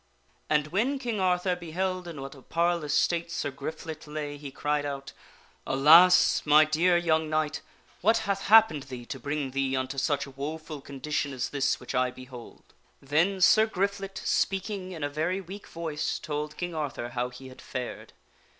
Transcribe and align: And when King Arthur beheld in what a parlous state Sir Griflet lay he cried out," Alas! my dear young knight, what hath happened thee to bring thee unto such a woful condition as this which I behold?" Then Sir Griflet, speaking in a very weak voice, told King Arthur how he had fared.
And 0.49 0.65
when 0.69 0.97
King 0.97 1.19
Arthur 1.19 1.55
beheld 1.55 2.07
in 2.07 2.19
what 2.23 2.33
a 2.33 2.41
parlous 2.41 2.91
state 2.91 3.31
Sir 3.31 3.51
Griflet 3.51 4.07
lay 4.07 4.35
he 4.35 4.49
cried 4.49 4.83
out," 4.83 5.13
Alas! 5.77 6.41
my 6.43 6.65
dear 6.65 6.97
young 6.97 7.29
knight, 7.29 7.61
what 8.01 8.17
hath 8.25 8.45
happened 8.47 8.81
thee 8.89 9.05
to 9.05 9.19
bring 9.19 9.51
thee 9.51 9.75
unto 9.77 9.99
such 9.99 10.25
a 10.25 10.31
woful 10.31 10.81
condition 10.81 11.33
as 11.33 11.49
this 11.49 11.79
which 11.79 11.93
I 11.93 12.09
behold?" 12.09 12.63
Then 12.99 13.41
Sir 13.41 13.67
Griflet, 13.67 14.17
speaking 14.17 14.91
in 14.91 15.03
a 15.03 15.07
very 15.09 15.39
weak 15.39 15.67
voice, 15.67 16.17
told 16.17 16.57
King 16.57 16.73
Arthur 16.73 17.09
how 17.09 17.29
he 17.29 17.49
had 17.49 17.61
fared. 17.61 18.13